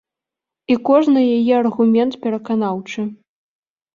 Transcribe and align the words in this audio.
І 0.75 0.77
кожны 0.89 1.21
яе 1.37 1.51
аргумент 1.57 2.17
пераканаўчы. 2.23 2.99